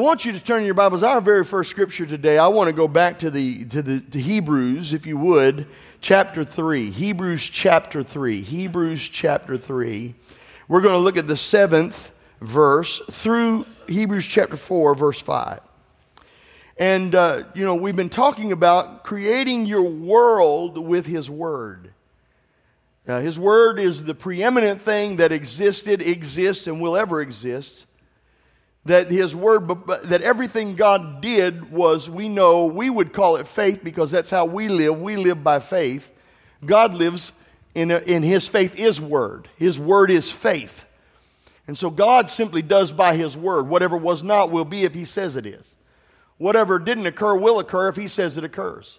[0.00, 1.02] want you to turn your Bibles.
[1.02, 4.18] Our very first scripture today, I want to go back to the to the to
[4.18, 5.66] Hebrews, if you would,
[6.00, 6.90] chapter 3.
[6.90, 8.40] Hebrews chapter 3.
[8.40, 10.14] Hebrews chapter 3.
[10.68, 15.60] We're going to look at the seventh verse through Hebrews chapter 4, verse 5.
[16.78, 21.92] And, uh, you know, we've been talking about creating your world with His Word.
[23.06, 27.84] Now, His Word is the preeminent thing that existed, exists, and will ever exist.
[28.86, 29.68] That His Word,
[30.04, 34.46] that everything God did was, we know, we would call it faith because that's how
[34.46, 35.00] we live.
[35.00, 36.10] We live by faith.
[36.64, 37.32] God lives
[37.74, 39.48] in, a, in His faith is Word.
[39.56, 40.86] His Word is faith.
[41.66, 43.68] And so God simply does by His Word.
[43.68, 45.74] Whatever was not will be if He says it is.
[46.40, 48.98] Whatever didn't occur will occur if he says it occurs.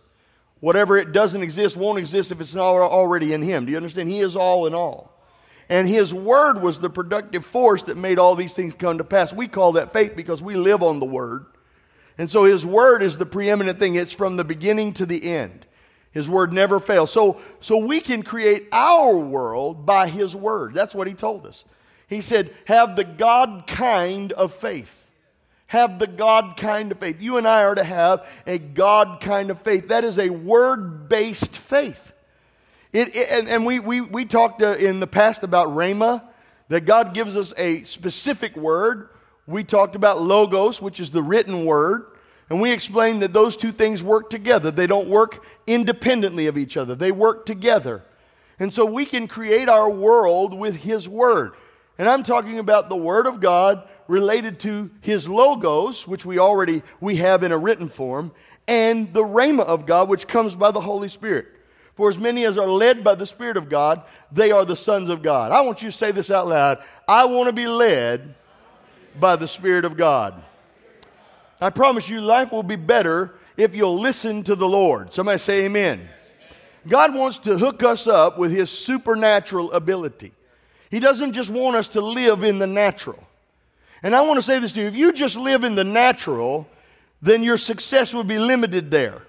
[0.60, 3.66] Whatever it doesn't exist won't exist if it's not already in him.
[3.66, 4.10] Do you understand?
[4.10, 5.11] He is all in all.
[5.72, 9.32] And his word was the productive force that made all these things come to pass.
[9.32, 11.46] We call that faith because we live on the word.
[12.18, 13.96] And so his word is the preeminent thing.
[13.96, 15.66] It's from the beginning to the end.
[16.12, 17.10] His word never fails.
[17.10, 20.74] So, so we can create our world by his word.
[20.74, 21.64] That's what he told us.
[22.06, 25.02] He said, have the God kind of faith
[25.72, 27.22] have the God kind of faith.
[27.22, 29.88] You and I are to have a God kind of faith.
[29.88, 32.11] That is a word based faith.
[32.94, 36.24] It, it, and, and we, we, we talked uh, in the past about Rhema,
[36.68, 39.10] that God gives us a specific word.
[39.46, 42.06] We talked about Logos, which is the written word.
[42.50, 44.72] And we explained that those two things work together.
[44.72, 48.04] They don't work independently of each other, they work together.
[48.60, 51.54] And so we can create our world with His Word.
[51.98, 56.84] And I'm talking about the Word of God related to his logos, which we already
[57.00, 58.34] we have in a written form,
[58.68, 61.48] and the rhema of God, which comes by the Holy Spirit.
[61.96, 65.10] For as many as are led by the Spirit of God, they are the sons
[65.10, 65.52] of God.
[65.52, 66.82] I want you to say this out loud.
[67.08, 68.34] I want to be led
[69.20, 70.42] by the Spirit of God.
[71.60, 75.14] I promise you, life will be better if you'll listen to the Lord.
[75.14, 76.08] Somebody say amen.
[76.88, 80.32] God wants to hook us up with His supernatural ability.
[80.90, 83.24] He doesn't just want us to live in the natural.
[84.04, 86.68] And I want to say this to you if you just live in the natural,
[87.22, 89.22] then your success would be limited there.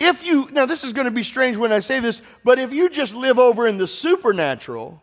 [0.00, 2.72] If you, now this is going to be strange when I say this, but if
[2.72, 5.02] you just live over in the supernatural,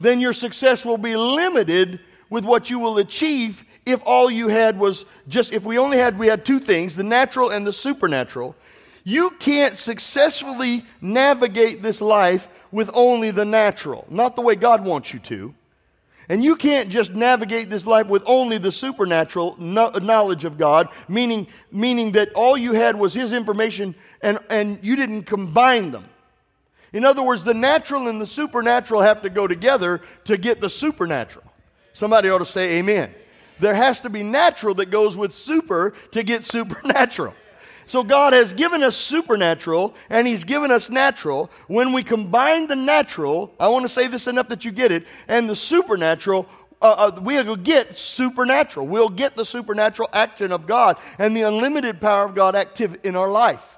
[0.00, 4.76] then your success will be limited with what you will achieve if all you had
[4.76, 8.56] was just, if we only had, we had two things, the natural and the supernatural.
[9.04, 15.12] You can't successfully navigate this life with only the natural, not the way God wants
[15.12, 15.54] you to.
[16.28, 21.46] And you can't just navigate this life with only the supernatural knowledge of God, meaning,
[21.70, 26.06] meaning that all you had was His information and, and you didn't combine them.
[26.92, 30.70] In other words, the natural and the supernatural have to go together to get the
[30.70, 31.44] supernatural.
[31.92, 33.14] Somebody ought to say amen.
[33.60, 37.34] There has to be natural that goes with super to get supernatural.
[37.86, 41.50] So God has given us supernatural and He's given us natural.
[41.66, 45.06] When we combine the natural, I want to say this enough that you get it,
[45.28, 46.48] and the supernatural,
[46.80, 48.86] uh, uh, we'll get supernatural.
[48.86, 53.16] We'll get the supernatural action of God and the unlimited power of God active in
[53.16, 53.76] our life.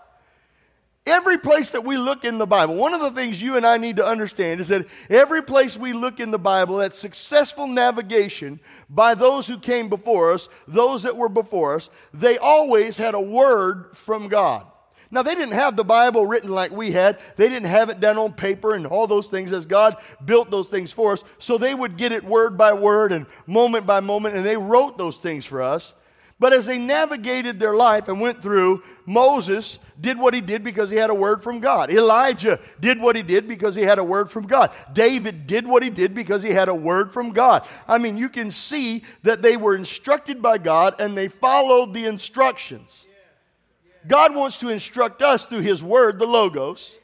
[1.06, 3.77] Every place that we look in the Bible, one of the things you and I
[3.77, 8.59] need to understand is that every place we look in the Bible, that successful navigation
[8.91, 13.21] by those who came before us, those that were before us, they always had a
[13.21, 14.67] word from God.
[15.09, 17.21] Now, they didn't have the Bible written like we had.
[17.37, 20.67] They didn't have it done on paper and all those things as God built those
[20.67, 21.23] things for us.
[21.38, 24.99] So they would get it word by word and moment by moment, and they wrote
[24.99, 25.94] those things for us.
[26.38, 30.91] But as they navigated their life and went through, Moses did what he did because
[30.91, 31.91] he had a word from God.
[31.91, 34.70] Elijah did what he did because he had a word from God.
[34.92, 37.66] David did what he did because he had a word from God.
[37.88, 42.04] I mean, you can see that they were instructed by God and they followed the
[42.04, 43.06] instructions.
[44.06, 46.98] God wants to instruct us through his word, the Logos,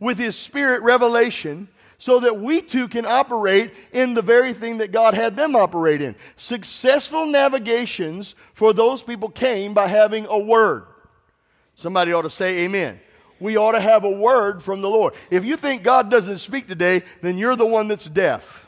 [0.00, 1.68] with his spirit revelation
[2.00, 6.00] so that we too can operate in the very thing that God had them operate
[6.00, 6.16] in.
[6.38, 10.86] Successful navigations for those people came by having a word.
[11.76, 12.98] Somebody ought to say amen.
[13.38, 15.12] We ought to have a word from the Lord.
[15.30, 18.66] If you think God doesn't speak today, then you're the one that's deaf.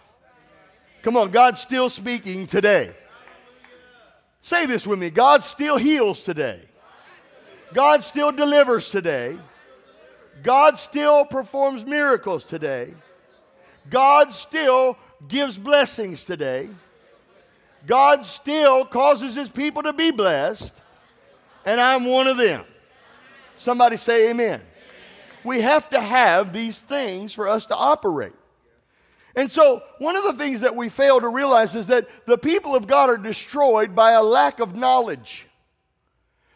[1.01, 2.95] Come on, God's still speaking today.
[4.43, 6.61] Say this with me God still heals today.
[7.73, 9.39] God still delivers today.
[10.43, 12.93] God still performs miracles today.
[13.91, 14.97] God still
[15.29, 16.69] gives blessings today.
[17.87, 20.73] God still causes his people to be blessed,
[21.65, 22.65] and I'm one of them.
[23.57, 24.61] Somebody say amen.
[25.45, 28.33] We have to have these things for us to operate.
[29.35, 32.77] And so, one of the things that we fail to realize is that the people
[32.77, 35.47] of God are destroyed by a lack of knowledge.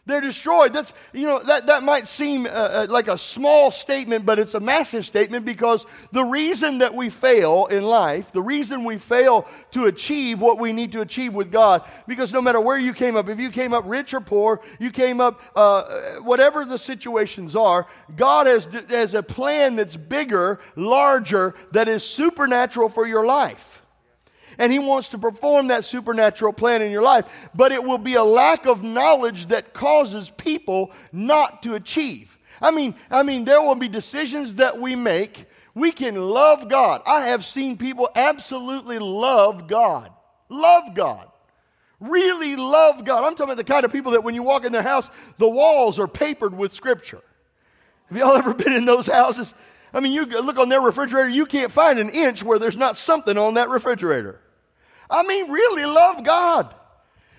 [0.06, 0.72] They're destroyed.
[0.72, 4.54] That's, you know, that, that might seem uh, uh, like a small statement, but it's
[4.54, 9.48] a massive statement because the reason that we fail in life, the reason we fail
[9.72, 13.16] to achieve what we need to achieve with God, because no matter where you came
[13.16, 15.82] up, if you came up rich or poor, you came up, uh,
[16.20, 22.90] whatever the situations are, God has, has a plan that's bigger, larger, that is supernatural
[22.90, 23.75] for your life
[24.58, 27.26] and He wants to perform that supernatural plan in your life.
[27.54, 32.38] But it will be a lack of knowledge that causes people not to achieve.
[32.60, 35.46] I mean, I mean, there will be decisions that we make.
[35.74, 37.02] We can love God.
[37.06, 40.10] I have seen people absolutely love God.
[40.48, 41.28] Love God.
[42.00, 43.24] Really love God.
[43.24, 45.48] I'm talking about the kind of people that when you walk in their house, the
[45.48, 47.22] walls are papered with Scripture.
[48.08, 49.54] Have y'all ever been in those houses?
[49.92, 52.96] I mean, you look on their refrigerator, you can't find an inch where there's not
[52.96, 54.40] something on that refrigerator.
[55.08, 56.74] I mean, really love God.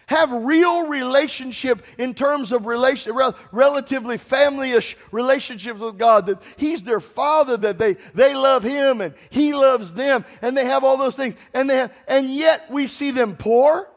[0.08, 3.14] Have real relationship in terms of relation,
[3.52, 6.28] relatively family-ish relationships with God.
[6.28, 7.58] That He's their Father.
[7.58, 11.36] That they they love Him and He loves them, and they have all those things.
[11.54, 13.90] And they have, and yet we see them poor.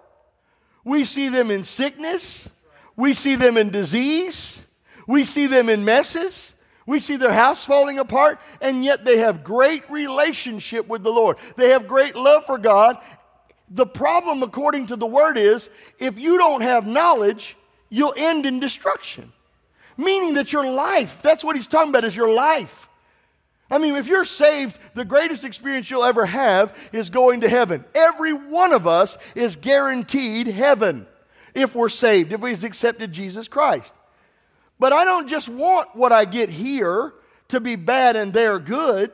[0.82, 2.48] We see them in sickness.
[2.96, 4.60] We see them in disease.
[5.06, 6.54] We see them in messes.
[6.86, 11.36] We see their house falling apart, and yet they have great relationship with the Lord.
[11.56, 12.98] They have great love for God,
[13.70, 17.56] the problem, according to the word, is if you don't have knowledge,
[17.88, 19.32] you'll end in destruction.
[19.96, 22.88] Meaning that your life, that's what he's talking about, is your life.
[23.70, 27.84] I mean, if you're saved, the greatest experience you'll ever have is going to heaven.
[27.94, 31.06] Every one of us is guaranteed heaven
[31.54, 33.94] if we're saved, if we've accepted Jesus Christ.
[34.80, 37.12] But I don't just want what I get here
[37.48, 39.12] to be bad and there good.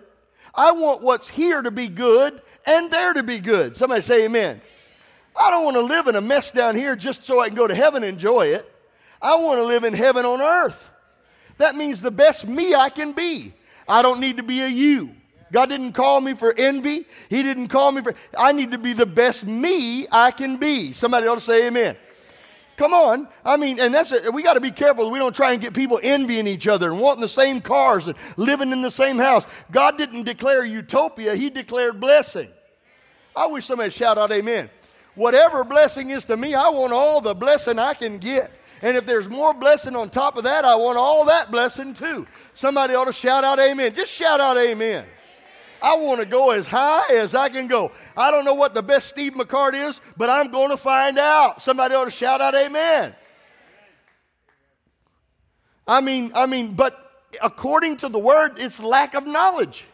[0.56, 3.76] I want what's here to be good and there to be good.
[3.76, 4.61] Somebody say amen.
[5.38, 7.67] I don't want to live in a mess down here just so I can go
[7.67, 8.73] to heaven and enjoy it.
[9.20, 10.91] I want to live in heaven on earth.
[11.58, 13.55] That means the best me I can be.
[13.88, 15.14] I don't need to be a you.
[15.53, 17.06] God didn't call me for envy.
[17.29, 20.93] He didn't call me for, I need to be the best me I can be.
[20.93, 21.97] Somebody ought to say amen.
[22.76, 23.28] Come on.
[23.44, 24.32] I mean, and that's it.
[24.32, 27.00] We got to be careful we don't try and get people envying each other and
[27.00, 29.46] wanting the same cars and living in the same house.
[29.70, 32.49] God didn't declare utopia, He declared blessing.
[33.34, 34.70] I wish somebody shout out amen.
[35.14, 38.50] Whatever blessing is to me, I want all the blessing I can get.
[38.82, 42.26] And if there's more blessing on top of that, I want all that blessing too.
[42.55, 43.94] Somebody ought to shout out amen.
[43.94, 45.06] Just shout out amen.
[45.82, 47.93] I want to go as high as I can go.
[48.17, 51.62] I don't know what the best Steve McCart is, but I'm going to find out.
[51.62, 53.14] Somebody ought to shout out amen.
[55.87, 56.99] I mean, I mean, but
[57.43, 59.84] according to the word, it's lack of knowledge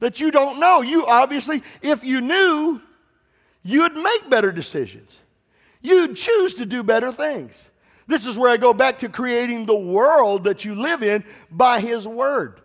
[0.00, 0.82] that you don't know.
[0.82, 2.80] You obviously, if you knew,
[3.62, 5.18] you'd make better decisions.
[5.80, 7.70] You'd choose to do better things.
[8.06, 11.80] This is where I go back to creating the world that you live in by
[11.80, 12.60] His Word.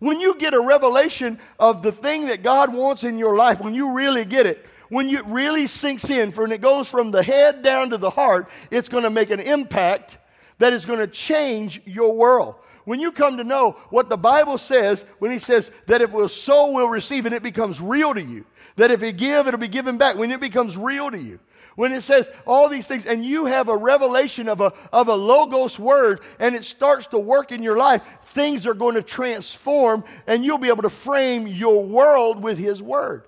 [0.00, 3.74] When you get a revelation of the thing that God wants in your life, when
[3.74, 7.62] you really get it, when it really sinks in, and it goes from the head
[7.62, 10.18] down to the heart, it's going to make an impact
[10.58, 12.56] that is going to change your world.
[12.84, 16.28] When you come to know what the Bible says, when He says that if we'll
[16.28, 19.68] sow, we'll receive, and it becomes real to you, that if you give, it'll be
[19.68, 21.38] given back, when it becomes real to you,
[21.76, 25.14] when it says all these things and you have a revelation of a, of a
[25.14, 30.04] logos word and it starts to work in your life, things are going to transform
[30.26, 33.24] and you'll be able to frame your world with his word.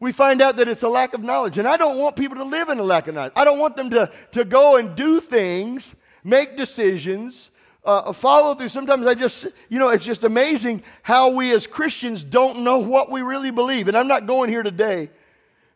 [0.00, 1.56] We find out that it's a lack of knowledge.
[1.56, 3.32] And I don't want people to live in a lack of knowledge.
[3.36, 7.50] I don't want them to, to go and do things, make decisions,
[7.84, 8.68] uh, follow through.
[8.68, 13.10] Sometimes I just, you know, it's just amazing how we as Christians don't know what
[13.10, 13.88] we really believe.
[13.88, 15.10] And I'm not going here today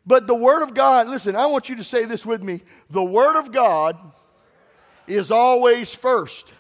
[0.09, 2.63] but the Word of God, listen, I want you to say this with me.
[2.89, 3.99] The Word of God
[5.07, 6.55] is always first.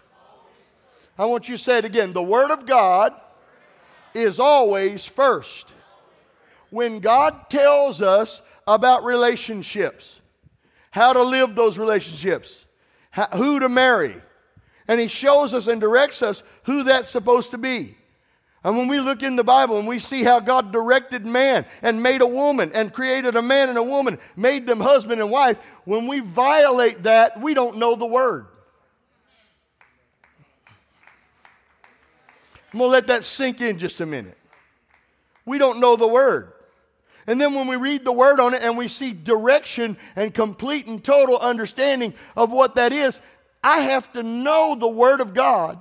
[1.19, 2.13] I want you to say it again.
[2.13, 3.15] The Word of God
[4.13, 5.73] is always first.
[6.69, 10.21] When God tells us about relationships,
[10.91, 12.67] how to live those relationships,
[13.35, 14.15] who to marry,
[14.87, 17.97] and He shows us and directs us who that's supposed to be.
[18.65, 22.03] And when we look in the Bible and we see how God directed man and
[22.03, 25.59] made a woman and created a man and a woman, made them husband and wife,
[25.85, 28.47] when we violate that, we don't know the word.
[32.73, 34.37] I'm going to let that sink in just a minute.
[35.47, 36.53] We don't know the word.
[37.27, 40.87] And then when we read the word on it and we see direction and complete
[40.87, 43.21] and total understanding of what that is,
[43.63, 45.81] I have to know the word of God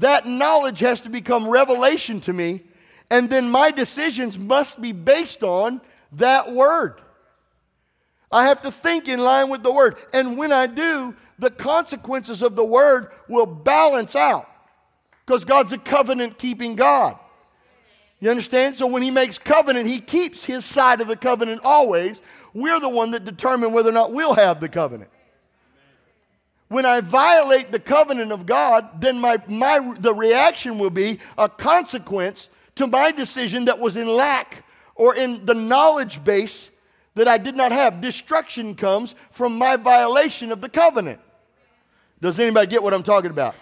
[0.00, 2.62] that knowledge has to become revelation to me,
[3.10, 5.80] And then my decisions must be based on
[6.12, 7.00] that word.
[8.30, 9.96] I have to think in line with the word.
[10.12, 14.48] And when I do, the consequences of the word will balance out
[15.26, 17.18] because God's a covenant keeping God.
[18.20, 18.76] You understand?
[18.76, 22.22] So when he makes covenant, he keeps his side of the covenant always.
[22.54, 25.10] We're the one that determine whether or not we'll have the covenant.
[26.70, 31.48] When I violate the covenant of God, then my, my, the reaction will be a
[31.48, 32.46] consequence
[32.76, 36.70] to my decision that was in lack or in the knowledge base
[37.16, 38.00] that I did not have.
[38.00, 41.18] Destruction comes from my violation of the covenant.
[42.22, 43.56] Does anybody get what I'm talking about?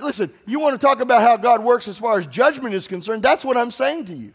[0.00, 3.22] Listen, you want to talk about how God works as far as judgment is concerned?
[3.22, 4.32] That's what I'm saying to you.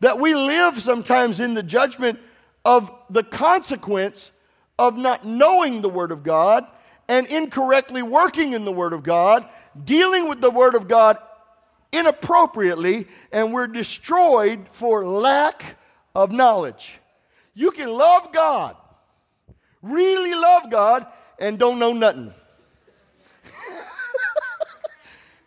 [0.00, 2.18] That we live sometimes in the judgment
[2.64, 4.32] of the consequence
[4.78, 6.66] of not knowing the Word of God
[7.08, 9.48] and incorrectly working in the Word of God,
[9.84, 11.18] dealing with the Word of God
[11.92, 15.76] inappropriately, and we're destroyed for lack
[16.14, 16.98] of knowledge.
[17.54, 18.76] You can love God,
[19.82, 21.06] really love God,
[21.38, 22.32] and don't know nothing.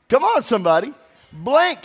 [0.10, 0.94] Come on, somebody.
[1.32, 1.80] Blank,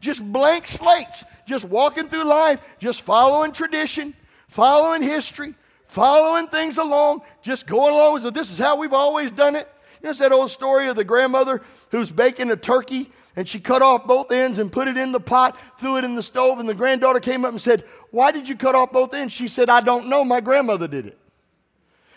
[0.00, 4.14] just blank slates, just walking through life, just following tradition,
[4.48, 5.54] following history,
[5.94, 8.34] following things along, just going along it.
[8.34, 9.68] This is how we've always done it.
[10.02, 13.60] You know, it's that old story of the grandmother who's baking a turkey and she
[13.60, 16.58] cut off both ends and put it in the pot, threw it in the stove,
[16.58, 19.32] and the granddaughter came up and said, Why did you cut off both ends?
[19.32, 20.24] She said, I don't know.
[20.24, 21.18] My grandmother did it.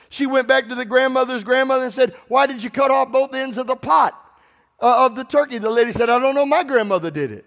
[0.09, 3.33] She went back to the grandmother's grandmother and said, Why did you cut off both
[3.35, 4.13] ends of the pot
[4.79, 5.59] uh, of the turkey?
[5.59, 6.45] The lady said, I don't know.
[6.45, 7.45] My grandmother did it.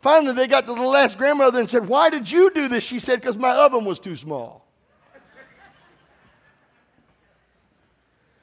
[0.00, 2.84] Finally, they got to the last grandmother and said, Why did you do this?
[2.84, 4.69] She said, Because my oven was too small.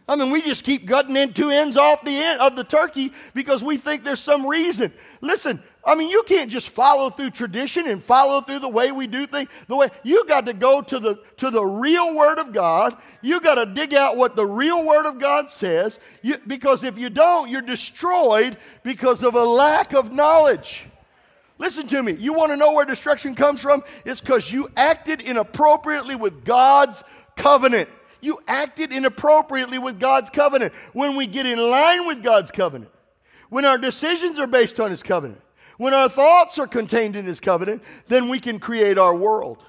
[0.10, 3.12] I mean, we just keep gutting in two ends off the end of the turkey
[3.34, 4.94] because we think there's some reason.
[5.20, 9.08] Listen, I mean, you can't just follow through tradition and follow through the way we
[9.08, 9.50] do things.
[9.68, 12.96] The way you got to go to the to the real Word of God.
[13.22, 16.00] You got to dig out what the real Word of God says.
[16.22, 20.86] You, because if you don't, you're destroyed because of a lack of knowledge.
[21.58, 22.14] Listen to me.
[22.14, 23.84] You want to know where destruction comes from?
[24.06, 27.04] It's because you acted inappropriately with God's
[27.36, 27.90] covenant.
[28.22, 30.74] You acted inappropriately with God's covenant.
[30.94, 32.92] When we get in line with God's covenant,
[33.50, 35.42] when our decisions are based on His covenant,
[35.78, 39.64] when our thoughts are contained in His covenant, then we can create our world.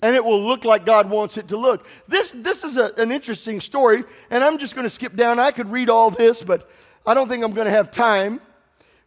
[0.00, 1.86] And it will look like God wants it to look.
[2.06, 5.38] This, this is a, an interesting story, and I'm just going to skip down.
[5.38, 6.70] I could read all this, but
[7.04, 8.40] I don't think I'm going to have time.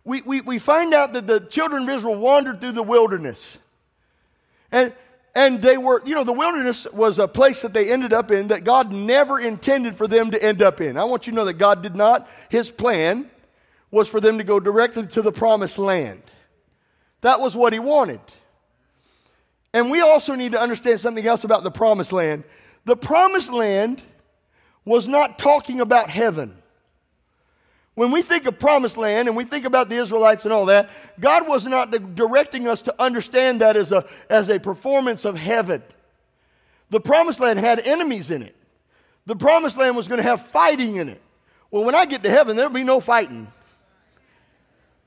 [0.04, 3.58] We, we, we find out that the children of Israel wandered through the wilderness.
[4.72, 4.94] And
[5.34, 8.50] and they were, you know, the wilderness was a place that they ended up in
[8.50, 10.98] that God never intended for them to end up in.
[10.98, 12.28] I want you to know that God did not.
[12.50, 13.30] His plan
[13.92, 16.22] was for them to go directly to the promised land.
[17.22, 18.20] That was what He wanted.
[19.74, 22.44] And we also need to understand something else about the promised land.
[22.84, 24.02] The promised land
[24.84, 26.61] was not talking about heaven.
[27.94, 30.90] When we think of promised land and we think about the Israelites and all that,
[31.20, 35.84] God was not directing us to understand that as a, as a performance of heaven.
[36.90, 38.56] The promised land had enemies in it.
[39.26, 41.22] The promised land was going to have fighting in it.
[41.70, 43.52] Well, when I get to heaven, there'll be no fighting.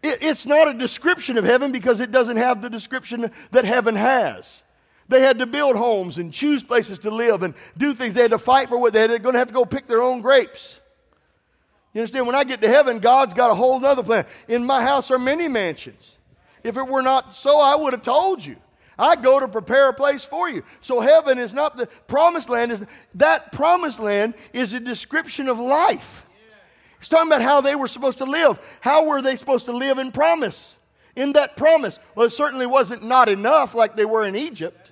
[0.03, 3.97] It, it's not a description of heaven because it doesn't have the description that heaven
[3.97, 4.63] has.
[5.09, 8.15] They had to build homes and choose places to live and do things.
[8.15, 9.11] They had to fight for what they had.
[9.11, 10.81] They're going to have to go pick their own grapes.
[11.95, 12.27] You understand?
[12.27, 14.27] When I get to heaven, God's got a whole other plan.
[14.49, 16.17] In my house are many mansions.
[16.65, 18.57] If it were not so, I would have told you.
[18.99, 20.65] I go to prepare a place for you.
[20.81, 22.73] So heaven is not the promised land.
[22.73, 22.85] Is
[23.15, 26.27] that promised land is a description of life.
[26.99, 28.59] It's talking about how they were supposed to live.
[28.81, 30.77] How were they supposed to live in promise?
[31.15, 31.99] In that promise.
[32.15, 34.84] Well, it certainly wasn't not enough like they were in Egypt.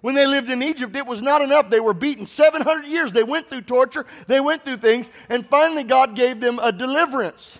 [0.00, 1.68] When they lived in Egypt, it was not enough.
[1.68, 3.12] They were beaten 700 years.
[3.12, 7.58] They went through torture, they went through things, and finally God gave them a deliverance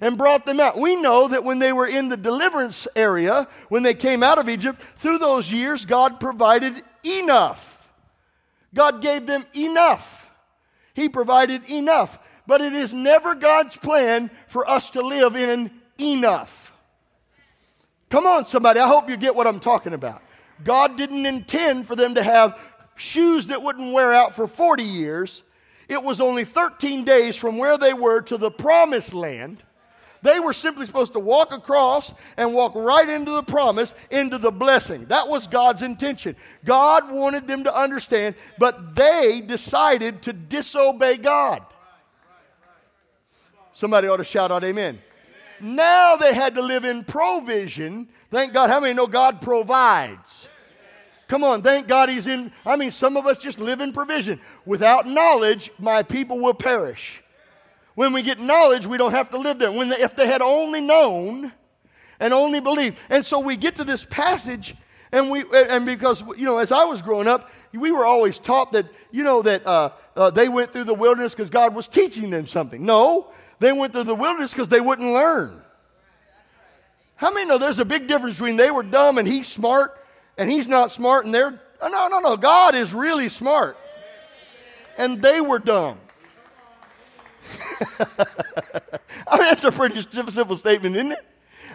[0.00, 0.78] and brought them out.
[0.78, 4.48] We know that when they were in the deliverance area, when they came out of
[4.48, 7.88] Egypt, through those years, God provided enough.
[8.74, 10.30] God gave them enough.
[10.94, 12.18] He provided enough.
[12.46, 15.70] But it is never God's plan for us to live in
[16.00, 16.72] enough.
[18.08, 18.80] Come on, somebody.
[18.80, 20.22] I hope you get what I'm talking about.
[20.64, 22.60] God didn't intend for them to have
[22.96, 25.42] shoes that wouldn't wear out for 40 years.
[25.88, 29.62] It was only 13 days from where they were to the promised land.
[30.20, 34.50] They were simply supposed to walk across and walk right into the promise, into the
[34.50, 35.06] blessing.
[35.06, 36.34] That was God's intention.
[36.64, 41.64] God wanted them to understand, but they decided to disobey God.
[43.74, 44.98] Somebody ought to shout out, Amen.
[45.60, 48.08] Now they had to live in provision.
[48.30, 48.70] Thank God.
[48.70, 50.48] How many know God provides?
[51.28, 52.50] Come on, thank God He's in.
[52.64, 54.40] I mean, some of us just live in provision.
[54.64, 57.22] Without knowledge, my people will perish.
[57.94, 59.70] When we get knowledge, we don't have to live there.
[59.70, 61.52] When they, if they had only known
[62.18, 62.96] and only believed.
[63.10, 64.74] And so we get to this passage,
[65.12, 68.72] and we and because you know, as I was growing up, we were always taught
[68.72, 72.30] that you know that uh, uh, they went through the wilderness because God was teaching
[72.30, 72.84] them something.
[72.84, 75.62] No, they went through the wilderness because they wouldn't learn.
[77.16, 79.98] How many know there's a big difference between they were dumb and he's smart
[80.36, 82.36] and he's not smart and they're, uh, no, no, no.
[82.36, 83.76] God is really smart.
[84.96, 85.98] And they were dumb.
[89.26, 91.26] I mean, that's a pretty simple statement, isn't it?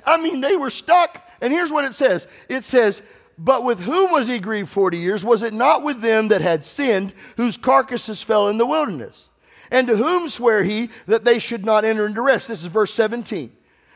[0.05, 1.21] I mean, they were stuck.
[1.41, 3.01] And here's what it says it says,
[3.37, 5.25] But with whom was he grieved 40 years?
[5.25, 9.29] Was it not with them that had sinned, whose carcasses fell in the wilderness?
[9.73, 12.47] And to whom swear he that they should not enter into rest?
[12.47, 13.51] This is verse 17.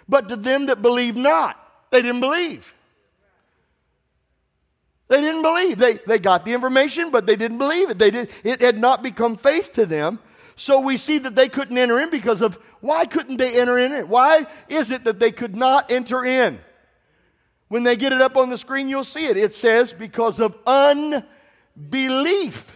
[0.10, 1.56] But to them that believe not,
[1.92, 2.74] they didn't believe.
[5.08, 5.78] They didn't believe.
[5.78, 8.00] They, they got the information, but they didn't believe it.
[8.00, 10.18] They did, it had not become faith to them.
[10.56, 13.92] So we see that they couldn't enter in because of why couldn't they enter in
[13.92, 14.08] it?
[14.08, 16.60] Why is it that they could not enter in?
[17.68, 19.38] When they get it up on the screen, you'll see it.
[19.38, 22.74] It says because of unbelief.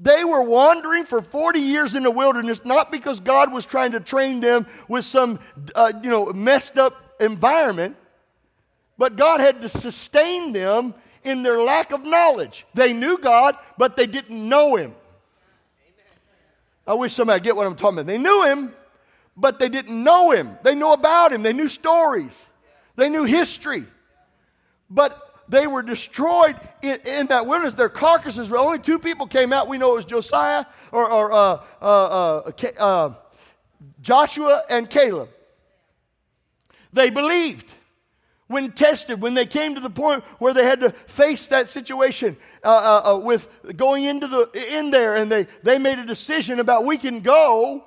[0.00, 4.00] They were wandering for 40 years in the wilderness, not because God was trying to
[4.00, 5.38] train them with some,
[5.74, 7.96] uh, you know, messed up environment,
[8.98, 12.66] but God had to sustain them in their lack of knowledge.
[12.74, 14.94] They knew God, but they didn't know Him.
[16.86, 18.06] I wish somebody get what I'm talking about.
[18.06, 18.74] They knew Him,
[19.36, 20.58] but they didn't know Him.
[20.62, 22.34] They knew about Him, they knew stories,
[22.96, 23.86] they knew history.
[24.90, 27.74] But they were destroyed in, in, that wilderness.
[27.74, 29.68] Their carcasses were only two people came out.
[29.68, 33.14] We know it was Josiah or, or uh, uh, uh, uh
[34.00, 35.28] Joshua and Caleb.
[36.92, 37.74] They believed
[38.46, 42.36] when tested, when they came to the point where they had to face that situation
[42.62, 46.84] uh, uh, with going into the in there, and they they made a decision about
[46.84, 47.84] we can go.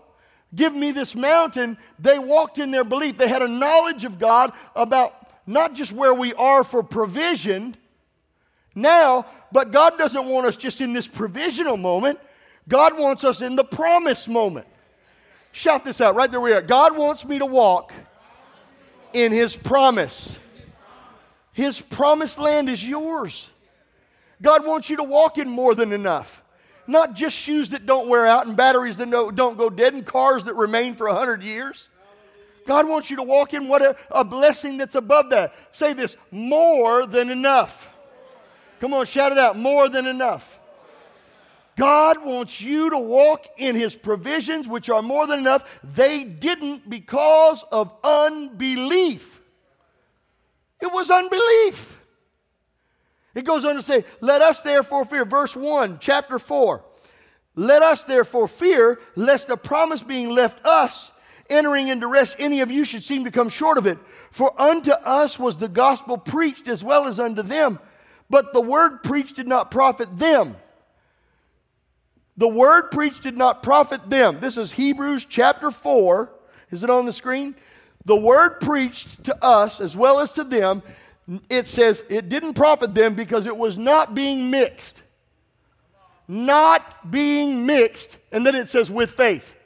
[0.56, 1.78] Give me this mountain.
[2.00, 3.18] They walked in their belief.
[3.18, 7.76] They had a knowledge of God about not just where we are for provision
[8.76, 12.20] now, but God doesn't want us just in this provisional moment.
[12.68, 14.68] God wants us in the promise moment.
[15.54, 16.62] Shout this out right there we are.
[16.62, 17.92] God wants me to walk
[19.14, 20.38] in His promise.
[21.54, 23.50] His promised land is yours.
[24.42, 26.44] God wants you to walk in more than enough.
[26.86, 30.44] Not just shoes that don't wear out and batteries that don't go dead and cars
[30.44, 31.90] that remain for 100 years.
[32.68, 35.56] God wants you to walk in what a, a blessing that's above that.
[35.72, 37.90] Say this more than enough.
[38.82, 40.60] Come on, shout it out more than enough.
[41.78, 45.80] God wants you to walk in His provisions, which are more than enough.
[45.82, 49.42] They didn't because of unbelief.
[50.82, 52.02] It was unbelief.
[53.34, 55.24] It goes on to say, Let us therefore fear.
[55.24, 56.84] Verse 1, chapter 4.
[57.56, 61.12] Let us therefore fear, lest the promise being left us,
[61.50, 63.98] entering into rest, any of you should seem to come short of it.
[64.32, 67.80] For unto us was the gospel preached as well as unto them,
[68.30, 70.56] but the word preached did not profit them.
[72.36, 74.40] The word preached did not profit them.
[74.40, 76.32] This is Hebrews chapter 4.
[76.70, 77.56] Is it on the screen?
[78.08, 80.82] the word preached to us as well as to them,
[81.50, 85.04] it says it didn't profit them because it was not being mixed.
[86.26, 88.16] Not being mixed.
[88.32, 89.57] And then it says with faith.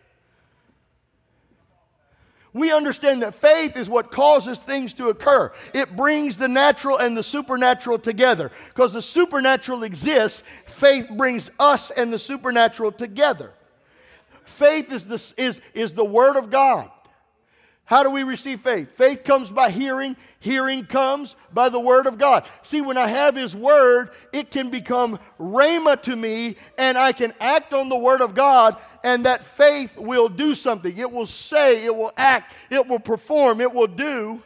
[2.54, 5.54] We understand that faith is what causes things to occur.
[5.74, 8.52] It brings the natural and the supernatural together.
[8.68, 13.54] Because the supernatural exists, faith brings us and the supernatural together.
[14.44, 16.90] Faith is the, is, is the Word of God.
[17.92, 18.96] How do we receive faith?
[18.96, 22.48] Faith comes by hearing, hearing comes by the Word of God.
[22.64, 27.34] See, when I have His Word, it can become rhema to me, and I can
[27.42, 30.98] act on the Word of God, and that faith will do something.
[30.98, 34.42] It will say, it will act, it will perform, it will do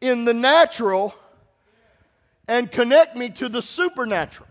[0.00, 1.16] in the natural
[2.46, 4.48] and connect me to the supernatural.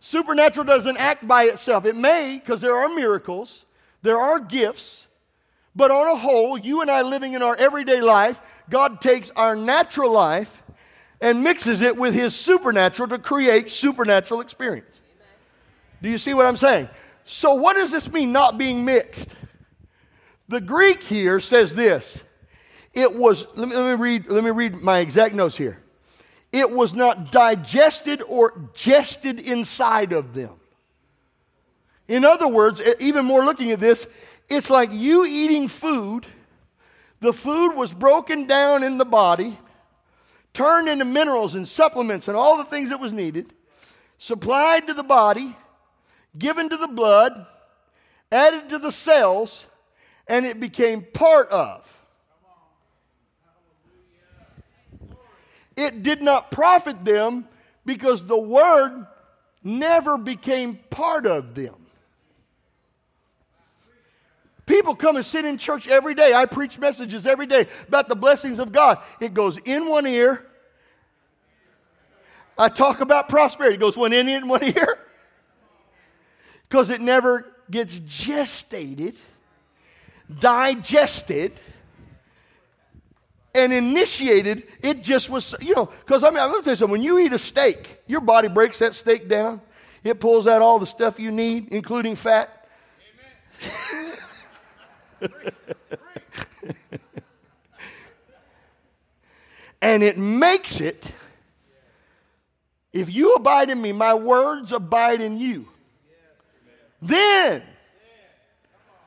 [0.00, 1.84] Supernatural doesn't act by itself.
[1.84, 3.64] It may, because there are miracles,
[4.02, 5.06] there are gifts
[5.80, 8.38] but on a whole, you and I living in our everyday life,
[8.68, 10.62] God takes our natural life
[11.22, 15.00] and mixes it with His supernatural to create supernatural experience.
[16.02, 16.90] Do you see what I'm saying?
[17.24, 19.34] So, what does this mean, not being mixed?
[20.48, 22.20] The Greek here says this.
[22.92, 25.82] It was, let me, let me, read, let me read my exact notes here.
[26.52, 30.60] It was not digested or gested inside of them.
[32.06, 34.06] In other words, even more looking at this,
[34.50, 36.26] it's like you eating food
[37.20, 39.58] The food was broken down in the body,
[40.54, 43.52] turned into minerals and supplements and all the things that was needed,
[44.18, 45.54] supplied to the body,
[46.38, 47.46] given to the blood,
[48.32, 49.66] added to the cells,
[50.26, 51.98] and it became part of.
[55.76, 57.46] It did not profit them
[57.84, 59.06] because the word
[59.62, 61.79] never became part of them.
[64.70, 66.32] People come and sit in church every day.
[66.32, 69.02] I preach messages every day about the blessings of God.
[69.20, 70.46] It goes in one ear.
[72.56, 73.74] I talk about prosperity.
[73.74, 75.00] It goes one in and one ear.
[76.68, 79.16] Because it never gets gestated,
[80.38, 81.60] digested,
[83.52, 84.68] and initiated.
[84.84, 86.92] It just was, you know, because I mean, I'm going to tell you something.
[86.92, 89.62] When you eat a steak, your body breaks that steak down.
[90.04, 92.68] It pulls out all the stuff you need, including fat.
[99.82, 101.12] and it makes it,
[102.92, 105.68] if you abide in me, my words abide in you.
[107.02, 107.62] Then,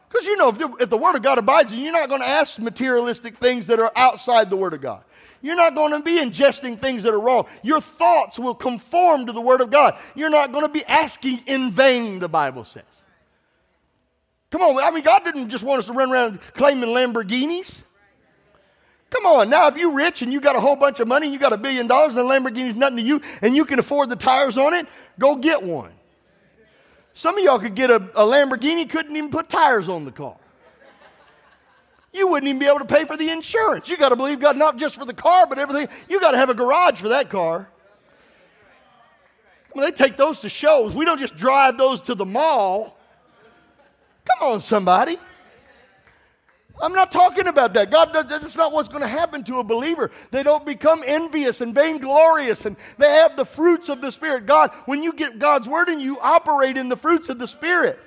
[0.09, 2.09] because you know, if the, if the Word of God abides in you, you're not
[2.09, 5.03] going to ask materialistic things that are outside the Word of God.
[5.41, 7.47] You're not going to be ingesting things that are wrong.
[7.63, 9.99] Your thoughts will conform to the Word of God.
[10.15, 12.83] You're not going to be asking in vain, the Bible says.
[14.53, 17.81] Come on, I mean, God didn't just want us to run around claiming Lamborghinis.
[19.09, 21.39] Come on, now if you're rich and you got a whole bunch of money, you
[21.39, 24.59] got a billion dollars, and Lamborghini's nothing to you, and you can afford the tires
[24.59, 24.85] on it,
[25.17, 25.91] go get one.
[27.15, 30.35] Some of y'all could get a, a Lamborghini, couldn't even put tires on the car.
[32.13, 33.89] You wouldn't even be able to pay for the insurance.
[33.89, 35.87] You got to believe God not just for the car, but everything.
[36.07, 37.67] You got to have a garage for that car.
[39.73, 40.93] I mean, they take those to shows.
[40.93, 42.99] We don't just drive those to the mall.
[44.25, 45.17] Come on, somebody.
[46.81, 47.91] I'm not talking about that.
[47.91, 50.11] God, that's not what's going to happen to a believer.
[50.31, 54.45] They don't become envious and vainglorious and they have the fruits of the Spirit.
[54.45, 57.99] God, when you get God's word in you, operate in the fruits of the Spirit.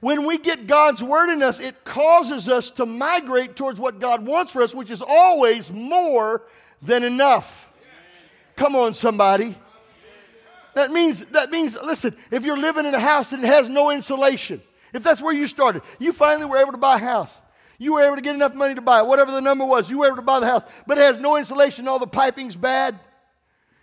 [0.00, 4.26] When we get God's word in us, it causes us to migrate towards what God
[4.26, 6.42] wants for us, which is always more
[6.82, 7.70] than enough.
[8.56, 9.56] Come on, somebody.
[10.74, 13.90] That means, that means, listen, if you're living in a house and it has no
[13.90, 14.60] insulation,
[14.94, 17.42] if that's where you started, you finally were able to buy a house.
[17.78, 19.98] You were able to get enough money to buy it, whatever the number was, you
[19.98, 22.98] were able to buy the house, but it has no insulation, all the piping's bad.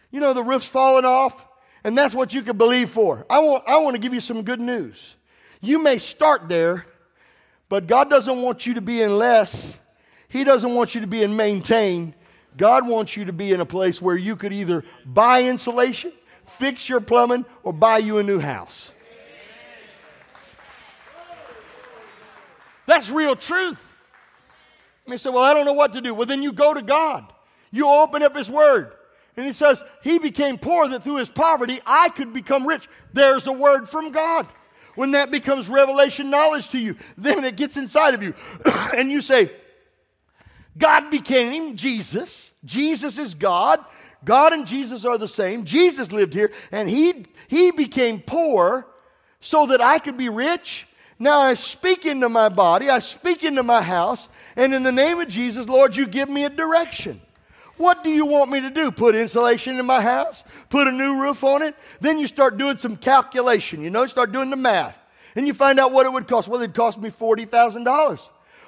[0.09, 1.45] You know, the roof's falling off,
[1.83, 3.25] and that's what you can believe for.
[3.29, 5.15] I want, I want to give you some good news.
[5.59, 6.85] You may start there,
[7.69, 9.77] but God doesn't want you to be in less.
[10.27, 12.15] He doesn't want you to be in maintain.
[12.57, 16.11] God wants you to be in a place where you could either buy insulation,
[16.45, 18.91] fix your plumbing, or buy you a new house.
[22.91, 23.81] That's real truth.
[25.05, 26.13] And he said, Well, I don't know what to do.
[26.13, 27.31] Well, then you go to God.
[27.71, 28.91] You open up His Word.
[29.37, 32.89] And He says, He became poor that through His poverty I could become rich.
[33.13, 34.45] There's a word from God.
[34.95, 38.33] When that becomes revelation knowledge to you, then it gets inside of you.
[38.93, 39.53] and you say,
[40.77, 42.51] God became Jesus.
[42.65, 43.79] Jesus is God.
[44.25, 45.63] God and Jesus are the same.
[45.63, 48.85] Jesus lived here and he, he became poor
[49.39, 50.87] so that I could be rich.
[51.21, 55.19] Now I speak into my body, I speak into my house, and in the name
[55.19, 57.21] of Jesus, Lord, you give me a direction.
[57.77, 58.89] What do you want me to do?
[58.89, 60.43] Put insulation in my house?
[60.69, 61.75] Put a new roof on it?
[61.99, 64.97] Then you start doing some calculation, you know, start doing the math.
[65.35, 66.47] And you find out what it would cost.
[66.47, 68.19] Well, it'd cost me $40,000.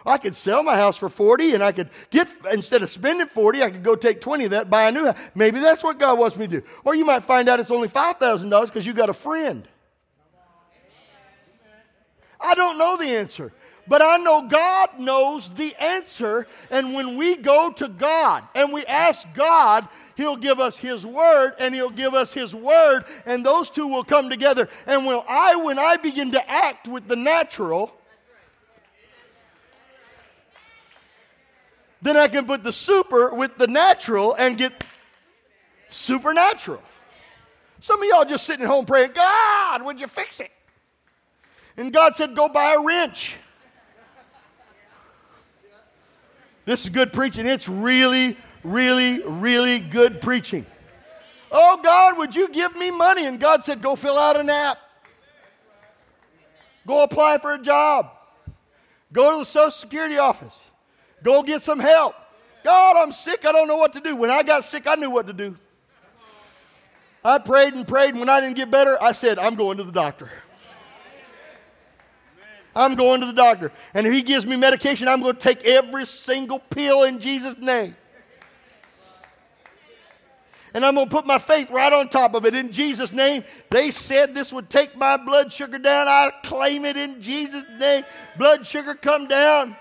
[0.05, 3.63] I could sell my house for 40 and I could get, instead of spending 40,
[3.63, 5.17] I could go take 20 of that, buy a new house.
[5.33, 6.67] Maybe that's what God wants me to do.
[6.85, 9.67] Or you might find out it's only $5,000 because you got a friend.
[12.43, 13.51] I don't know the answer.
[13.85, 16.47] But I know God knows the answer.
[16.69, 21.53] And when we go to God and we ask God, He'll give us His word
[21.59, 24.69] and He'll give us His word, and those two will come together.
[24.85, 27.93] And when I, when I begin to act with the natural,
[32.01, 34.83] then I can put the super with the natural and get
[35.89, 36.81] supernatural.
[37.81, 40.51] Some of y'all just sitting at home praying, God, would you fix it?
[41.77, 43.37] And God said, Go buy a wrench.
[46.65, 47.45] This is good preaching.
[47.45, 50.65] It's really, really, really good preaching.
[51.51, 53.25] Oh, God, would you give me money?
[53.25, 54.77] And God said, Go fill out an app.
[56.87, 58.11] Go apply for a job.
[59.11, 60.57] Go to the Social Security office.
[61.21, 62.15] Go get some help.
[62.63, 63.45] God, I'm sick.
[63.45, 64.15] I don't know what to do.
[64.15, 65.57] When I got sick, I knew what to do.
[67.23, 68.11] I prayed and prayed.
[68.11, 70.29] And when I didn't get better, I said, I'm going to the doctor.
[72.75, 73.71] I'm going to the doctor.
[73.93, 77.57] And if he gives me medication, I'm going to take every single pill in Jesus'
[77.57, 77.95] name.
[80.73, 83.43] And I'm going to put my faith right on top of it in Jesus' name.
[83.69, 86.07] They said this would take my blood sugar down.
[86.07, 88.03] I claim it in Jesus' name.
[88.37, 89.75] Blood sugar come down.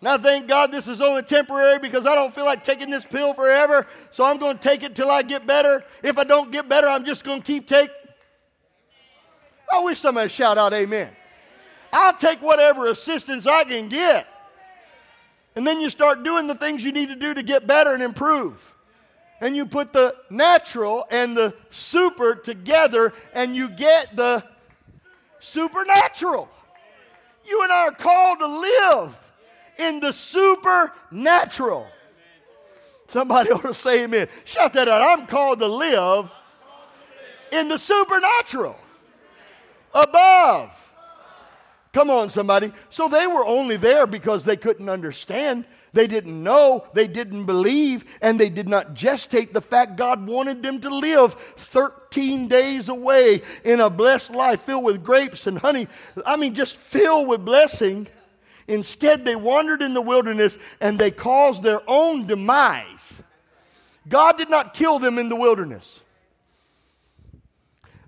[0.00, 3.04] And I thank God this is only temporary because I don't feel like taking this
[3.04, 3.88] pill forever.
[4.12, 5.82] So I'm going to take it till I get better.
[6.04, 7.95] If I don't get better, I'm just going to keep taking.
[9.72, 11.10] I wish somebody shout out amen.
[11.92, 14.26] I'll take whatever assistance I can get.
[15.54, 18.02] And then you start doing the things you need to do to get better and
[18.02, 18.72] improve.
[19.40, 24.44] And you put the natural and the super together and you get the
[25.40, 26.48] supernatural.
[27.46, 29.32] You and I are called to live
[29.78, 31.86] in the supernatural.
[33.08, 34.28] Somebody ought to say amen.
[34.44, 35.02] Shout that out.
[35.02, 36.30] I'm called to live
[37.52, 38.76] in the supernatural
[39.94, 40.82] above.
[41.92, 42.72] Come on, somebody.
[42.90, 45.64] So they were only there because they couldn't understand.
[45.94, 50.62] They didn't know, they didn't believe, and they did not gestate the fact God wanted
[50.62, 55.88] them to live 13 days away in a blessed life filled with grapes and honey.
[56.26, 58.08] I mean, just filled with blessing.
[58.68, 63.22] Instead, they wandered in the wilderness and they caused their own demise.
[64.06, 66.00] God did not kill them in the wilderness.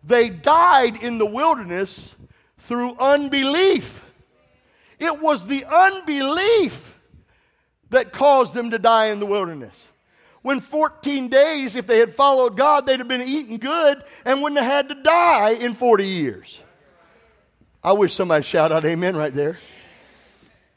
[0.08, 2.14] They died in the wilderness
[2.60, 4.02] through unbelief.
[4.98, 6.98] It was the unbelief
[7.90, 9.86] that caused them to die in the wilderness.
[10.40, 14.58] When 14 days, if they had followed God, they'd have been eating good and wouldn't
[14.58, 16.58] have had to die in 40 years.
[17.84, 19.58] I wish somebody shout out amen right there.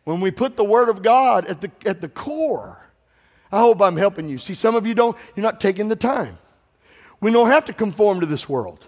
[0.03, 2.85] When we put the Word of God at the, at the core,
[3.49, 4.39] I hope I'm helping you.
[4.39, 6.37] See, some of you don't, you're not taking the time.
[7.21, 8.87] We don't have to conform to this world.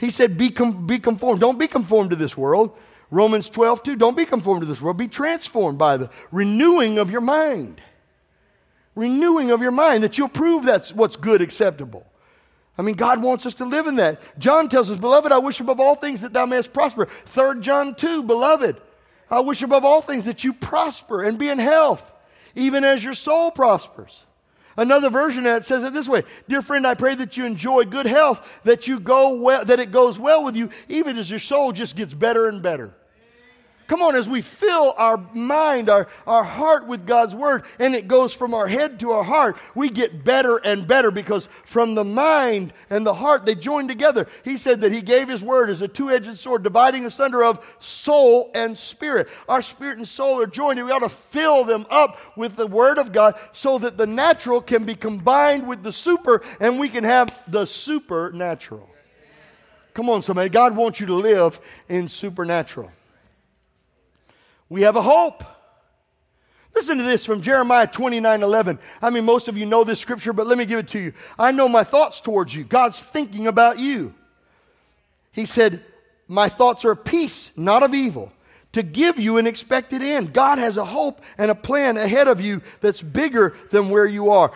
[0.00, 1.42] He said, be, com- be conformed.
[1.42, 2.74] Don't be conformed to this world.
[3.10, 3.96] Romans 12, 2.
[3.96, 4.96] Don't be conformed to this world.
[4.96, 7.82] Be transformed by the renewing of your mind.
[8.94, 12.06] Renewing of your mind, that you'll prove that's what's good, acceptable.
[12.78, 14.22] I mean, God wants us to live in that.
[14.38, 17.06] John tells us, Beloved, I wish above all things that thou mayest prosper.
[17.26, 18.80] 3 John 2, Beloved,
[19.30, 22.10] I wish above all things that you prosper and be in health,
[22.54, 24.24] even as your soul prospers.
[24.76, 27.84] Another version of it says it this way Dear friend, I pray that you enjoy
[27.84, 31.40] good health, that you go well, that it goes well with you, even as your
[31.40, 32.94] soul just gets better and better.
[33.90, 38.06] Come on, as we fill our mind, our, our heart with God's word, and it
[38.06, 42.04] goes from our head to our heart, we get better and better because from the
[42.04, 44.28] mind and the heart, they join together.
[44.44, 47.66] He said that He gave His word as a two edged sword, dividing asunder of
[47.80, 49.28] soul and spirit.
[49.48, 52.68] Our spirit and soul are joined, and we ought to fill them up with the
[52.68, 56.90] word of God so that the natural can be combined with the super, and we
[56.90, 58.88] can have the supernatural.
[59.94, 60.48] Come on, somebody.
[60.48, 62.92] God wants you to live in supernatural
[64.70, 65.44] we have a hope.
[66.74, 68.78] Listen to this from Jeremiah 29 11.
[69.02, 71.12] I mean, most of you know this scripture, but let me give it to you.
[71.38, 72.64] I know my thoughts towards you.
[72.64, 74.14] God's thinking about you.
[75.32, 75.84] He said,
[76.28, 78.32] My thoughts are peace, not of evil,
[78.72, 80.32] to give you an expected end.
[80.32, 84.30] God has a hope and a plan ahead of you that's bigger than where you
[84.30, 84.52] are.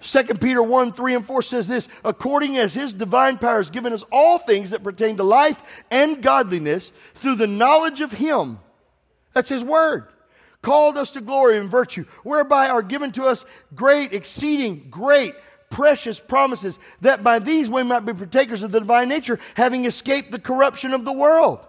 [0.00, 3.92] 2 Peter 1 3 and 4 says this according as his divine power has given
[3.92, 8.60] us all things that pertain to life and godliness through the knowledge of him
[9.38, 10.08] that's His word.
[10.62, 15.36] Called us to glory and virtue, whereby are given to us great, exceeding great,
[15.70, 20.32] precious promises, that by these we might be partakers of the divine nature, having escaped
[20.32, 21.60] the corruption of the world.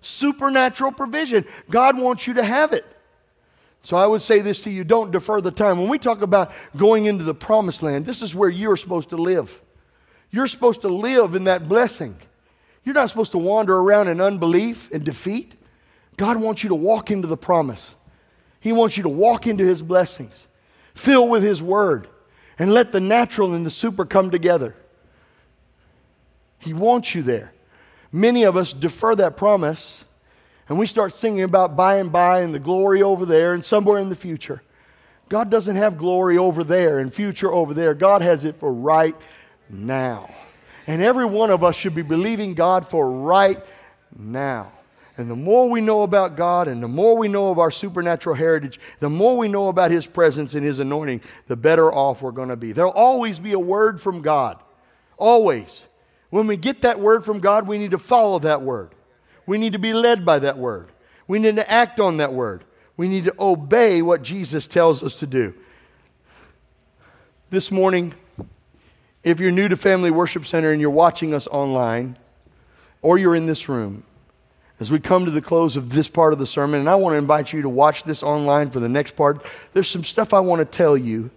[0.00, 1.44] Supernatural provision.
[1.70, 2.84] God wants you to have it.
[3.82, 5.78] So I would say this to you don't defer the time.
[5.78, 9.16] When we talk about going into the promised land, this is where you're supposed to
[9.16, 9.62] live.
[10.32, 12.16] You're supposed to live in that blessing.
[12.84, 15.54] You're not supposed to wander around in unbelief and defeat.
[16.16, 17.94] God wants you to walk into the promise.
[18.60, 20.46] He wants you to walk into His blessings,
[20.94, 22.08] fill with His word,
[22.58, 24.74] and let the natural and the super come together.
[26.58, 27.52] He wants you there.
[28.10, 30.04] Many of us defer that promise
[30.68, 33.98] and we start singing about by and by and the glory over there and somewhere
[33.98, 34.62] in the future.
[35.28, 37.94] God doesn't have glory over there and future over there.
[37.94, 39.16] God has it for right
[39.68, 40.32] now.
[40.86, 43.62] And every one of us should be believing God for right
[44.16, 44.72] now.
[45.16, 48.34] And the more we know about God and the more we know of our supernatural
[48.34, 52.32] heritage, the more we know about His presence and His anointing, the better off we're
[52.32, 52.72] going to be.
[52.72, 54.60] There'll always be a word from God.
[55.16, 55.84] Always.
[56.30, 58.92] When we get that word from God, we need to follow that word.
[59.46, 60.90] We need to be led by that word.
[61.28, 62.64] We need to act on that word.
[62.96, 65.54] We need to obey what Jesus tells us to do.
[67.50, 68.14] This morning,
[69.22, 72.16] if you're new to Family Worship Center and you're watching us online,
[73.00, 74.02] or you're in this room,
[74.80, 77.14] as we come to the close of this part of the sermon, and I want
[77.14, 79.44] to invite you to watch this online for the next part.
[79.72, 81.30] There's some stuff I want to tell you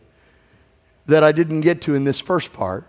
[1.05, 2.85] that I didn't get to in this first part.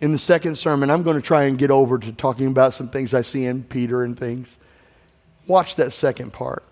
[0.00, 2.88] In the second sermon, I'm going to try and get over to talking about some
[2.88, 4.56] things I see in Peter and things.
[5.46, 6.64] Watch that second part.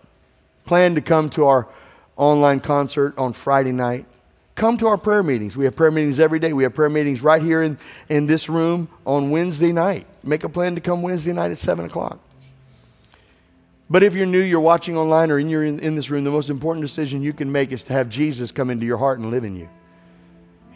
[0.64, 1.68] Plan to come to our
[2.16, 4.06] online concert on Friday night.
[4.54, 5.56] Come to our prayer meetings.
[5.56, 6.52] We have prayer meetings every day.
[6.52, 7.78] We have prayer meetings right here in,
[8.08, 10.06] in this room on Wednesday night.
[10.22, 12.18] Make a plan to come Wednesday night at 7 o'clock.
[13.88, 16.50] But if you're new, you're watching online, or you're in, in this room, the most
[16.50, 19.44] important decision you can make is to have Jesus come into your heart and live
[19.44, 19.68] in you.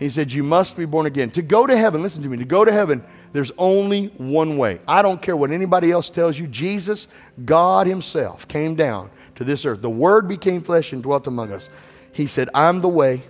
[0.00, 1.30] He said, You must be born again.
[1.32, 4.80] To go to heaven, listen to me, to go to heaven, there's only one way.
[4.88, 6.46] I don't care what anybody else tells you.
[6.46, 7.08] Jesus,
[7.44, 9.82] God Himself, came down to this earth.
[9.82, 11.68] The Word became flesh and dwelt among us.
[12.12, 13.24] He said, I'm the way,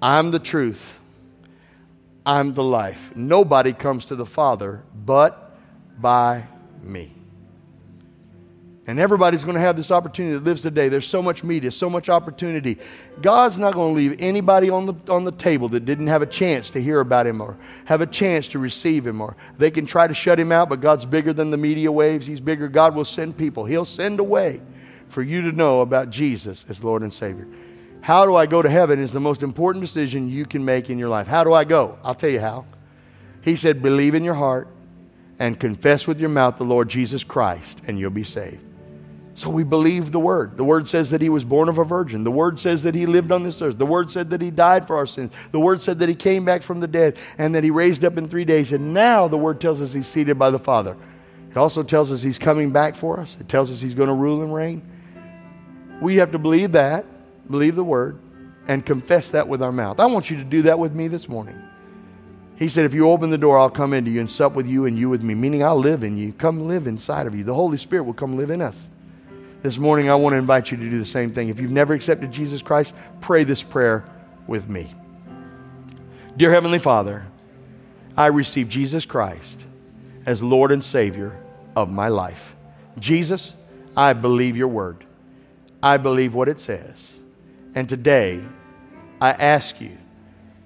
[0.00, 0.98] I'm the truth,
[2.26, 3.12] I'm the life.
[3.14, 5.56] Nobody comes to the Father but
[6.00, 6.48] by
[6.82, 7.12] me.
[8.86, 10.88] And everybody's going to have this opportunity that lives today.
[10.88, 12.78] There's so much media, so much opportunity.
[13.20, 16.26] God's not going to leave anybody on the, on the table that didn't have a
[16.26, 19.20] chance to hear about him or have a chance to receive him.
[19.20, 22.26] Or they can try to shut him out, but God's bigger than the media waves.
[22.26, 22.66] He's bigger.
[22.66, 23.64] God will send people.
[23.66, 24.60] He'll send a way
[25.08, 27.46] for you to know about Jesus as Lord and Savior.
[28.00, 30.98] How do I go to heaven is the most important decision you can make in
[30.98, 31.28] your life.
[31.28, 31.98] How do I go?
[32.02, 32.64] I'll tell you how.
[33.42, 34.66] He said, believe in your heart
[35.38, 38.71] and confess with your mouth the Lord Jesus Christ, and you'll be saved.
[39.34, 40.58] So we believe the word.
[40.58, 42.22] The word says that he was born of a virgin.
[42.22, 43.78] The word says that he lived on this earth.
[43.78, 45.32] The word said that he died for our sins.
[45.52, 48.18] The word said that he came back from the dead and that he raised up
[48.18, 48.72] in three days.
[48.72, 50.96] And now the word tells us he's seated by the Father.
[51.50, 53.36] It also tells us he's coming back for us.
[53.40, 54.82] It tells us he's going to rule and reign.
[56.00, 57.06] We have to believe that,
[57.50, 58.18] believe the word,
[58.68, 59.98] and confess that with our mouth.
[59.98, 61.60] I want you to do that with me this morning.
[62.56, 64.86] He said, If you open the door, I'll come into you and sup with you
[64.86, 66.32] and you with me, meaning I'll live in you.
[66.32, 67.44] Come live inside of you.
[67.44, 68.88] The Holy Spirit will come live in us.
[69.62, 71.48] This morning, I want to invite you to do the same thing.
[71.48, 74.04] If you've never accepted Jesus Christ, pray this prayer
[74.48, 74.92] with me.
[76.36, 77.26] Dear Heavenly Father,
[78.16, 79.64] I receive Jesus Christ
[80.26, 81.40] as Lord and Savior
[81.76, 82.56] of my life.
[82.98, 83.54] Jesus,
[83.96, 85.04] I believe your word.
[85.80, 87.20] I believe what it says.
[87.74, 88.44] And today,
[89.20, 89.96] I ask you,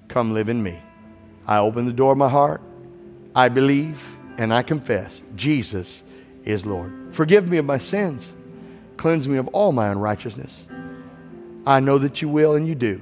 [0.07, 0.81] come live in me.
[1.45, 2.61] I open the door of my heart.
[3.35, 6.03] I believe and I confess Jesus
[6.43, 7.13] is Lord.
[7.13, 8.33] Forgive me of my sins.
[8.97, 10.67] Cleanse me of all my unrighteousness.
[11.65, 13.01] I know that you will and you do.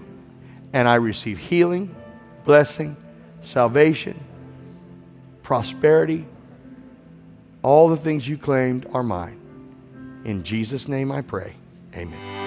[0.73, 1.95] And I receive healing,
[2.43, 2.97] blessing,
[3.41, 4.19] salvation,
[5.43, 6.25] prosperity.
[7.63, 9.39] All the things you claimed are mine.
[10.25, 11.55] In Jesus' name I pray.
[11.95, 12.44] Amen.